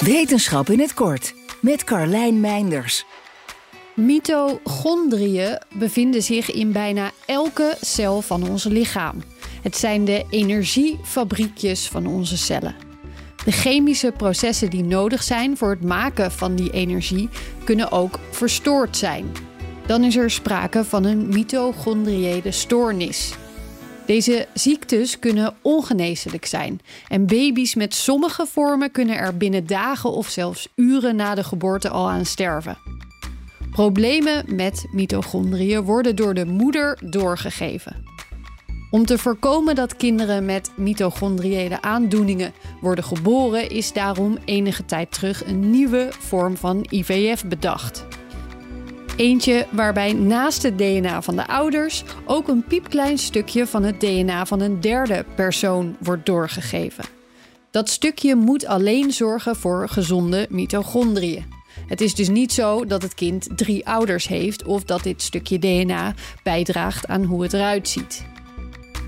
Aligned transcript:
Wetenschap 0.00 0.70
in 0.70 0.80
het 0.80 0.94
kort 0.94 1.34
met 1.60 1.84
Carlijn 1.84 2.40
Meinders. 2.40 3.04
Mitochondriën 3.94 5.58
bevinden 5.74 6.22
zich 6.22 6.50
in 6.50 6.72
bijna 6.72 7.10
elke 7.26 7.76
cel 7.80 8.22
van 8.22 8.48
ons 8.48 8.64
lichaam. 8.64 9.22
Het 9.62 9.76
zijn 9.76 10.04
de 10.04 10.24
energiefabriekjes 10.30 11.88
van 11.88 12.06
onze 12.06 12.36
cellen. 12.36 12.74
De 13.44 13.52
chemische 13.52 14.12
processen 14.16 14.70
die 14.70 14.84
nodig 14.84 15.22
zijn 15.22 15.56
voor 15.56 15.70
het 15.70 15.84
maken 15.84 16.32
van 16.32 16.54
die 16.54 16.70
energie 16.70 17.28
kunnen 17.64 17.90
ook 17.90 18.18
verstoord 18.30 18.96
zijn. 18.96 19.32
Dan 19.86 20.04
is 20.04 20.16
er 20.16 20.30
sprake 20.30 20.84
van 20.84 21.04
een 21.04 21.28
mitochondriële 21.28 22.50
stoornis. 22.50 23.34
Deze 24.06 24.46
ziektes 24.54 25.18
kunnen 25.18 25.54
ongeneeslijk 25.62 26.46
zijn 26.46 26.80
en 27.08 27.26
baby's 27.26 27.74
met 27.74 27.94
sommige 27.94 28.46
vormen 28.46 28.90
kunnen 28.90 29.16
er 29.16 29.36
binnen 29.36 29.66
dagen 29.66 30.12
of 30.12 30.28
zelfs 30.28 30.68
uren 30.74 31.16
na 31.16 31.34
de 31.34 31.44
geboorte 31.44 31.88
al 31.88 32.10
aan 32.10 32.24
sterven. 32.24 32.78
Problemen 33.70 34.54
met 34.54 34.86
mitochondriën 34.92 35.82
worden 35.82 36.16
door 36.16 36.34
de 36.34 36.46
moeder 36.46 36.98
doorgegeven. 37.04 38.04
Om 38.90 39.06
te 39.06 39.18
voorkomen 39.18 39.74
dat 39.74 39.96
kinderen 39.96 40.44
met 40.44 40.70
mitochondriële 40.76 41.82
aandoeningen 41.82 42.52
worden 42.80 43.04
geboren, 43.04 43.70
is 43.70 43.92
daarom 43.92 44.38
enige 44.44 44.84
tijd 44.84 45.12
terug 45.12 45.46
een 45.46 45.70
nieuwe 45.70 46.08
vorm 46.10 46.56
van 46.56 46.86
IVF 46.90 47.44
bedacht. 47.44 48.06
Eentje 49.16 49.66
waarbij 49.70 50.12
naast 50.12 50.62
het 50.62 50.78
DNA 50.78 51.22
van 51.22 51.36
de 51.36 51.46
ouders 51.46 52.02
ook 52.24 52.48
een 52.48 52.64
piepklein 52.64 53.18
stukje 53.18 53.66
van 53.66 53.82
het 53.82 54.00
DNA 54.00 54.46
van 54.46 54.60
een 54.60 54.80
derde 54.80 55.24
persoon 55.34 55.96
wordt 56.00 56.26
doorgegeven. 56.26 57.04
Dat 57.70 57.88
stukje 57.88 58.34
moet 58.34 58.66
alleen 58.66 59.12
zorgen 59.12 59.56
voor 59.56 59.88
gezonde 59.88 60.46
mitochondriën. 60.50 61.44
Het 61.86 62.00
is 62.00 62.14
dus 62.14 62.28
niet 62.28 62.52
zo 62.52 62.84
dat 62.84 63.02
het 63.02 63.14
kind 63.14 63.48
drie 63.56 63.86
ouders 63.86 64.28
heeft 64.28 64.64
of 64.64 64.84
dat 64.84 65.02
dit 65.02 65.22
stukje 65.22 65.58
DNA 65.58 66.14
bijdraagt 66.42 67.06
aan 67.06 67.24
hoe 67.24 67.42
het 67.42 67.52
eruit 67.52 67.88
ziet. 67.88 68.24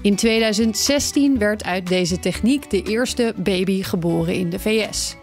In 0.02 0.16
2016 0.16 1.38
werd 1.38 1.64
uit 1.64 1.86
deze 1.86 2.18
techniek 2.18 2.70
de 2.70 2.82
eerste 2.82 3.34
baby 3.36 3.82
geboren 3.82 4.34
in 4.34 4.50
de 4.50 4.58
VS. 4.58 5.16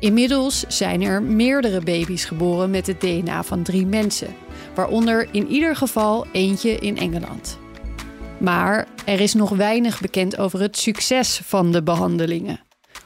Inmiddels 0.00 0.64
zijn 0.68 1.02
er 1.02 1.22
meerdere 1.22 1.80
baby's 1.80 2.24
geboren 2.24 2.70
met 2.70 2.86
het 2.86 3.00
DNA 3.00 3.42
van 3.42 3.62
drie 3.62 3.86
mensen, 3.86 4.34
waaronder 4.74 5.28
in 5.32 5.48
ieder 5.48 5.76
geval 5.76 6.26
eentje 6.32 6.70
in 6.70 6.96
Engeland. 6.96 7.58
Maar 8.38 8.88
er 9.04 9.20
is 9.20 9.34
nog 9.34 9.50
weinig 9.50 10.00
bekend 10.00 10.38
over 10.38 10.60
het 10.60 10.78
succes 10.78 11.40
van 11.44 11.72
de 11.72 11.82
behandelingen. 11.82 12.60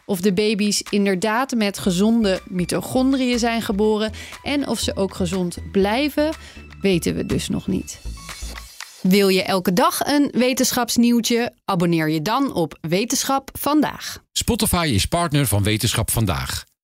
Of 0.07 0.21
de 0.21 0.33
baby's 0.33 0.83
inderdaad 0.91 1.55
met 1.55 1.79
gezonde 1.79 2.41
mitochondriën 2.49 3.39
zijn 3.39 3.63
geboren 3.63 4.13
en 4.43 4.69
of 4.69 4.79
ze 4.79 4.97
ook 4.97 5.15
gezond 5.15 5.59
blijven, 5.73 6.31
weten 6.81 7.15
we 7.15 7.27
dus 7.27 7.49
nog 7.49 7.67
niet. 7.67 8.01
Wil 9.03 9.29
je 9.29 9.43
elke 9.43 9.73
dag 9.73 10.01
een 10.07 10.29
wetenschapsnieuwtje? 10.37 11.55
Abonneer 11.65 12.09
je 12.09 12.23
dan 12.23 12.55
op 12.55 12.79
Wetenschap 12.81 13.51
vandaag. 13.59 14.19
Spotify 14.33 14.91
is 14.95 15.07
partner 15.07 15.47
van 15.47 15.63
Wetenschap 15.63 16.11
vandaag. 16.11 16.65